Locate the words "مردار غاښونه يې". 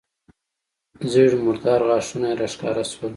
1.45-2.37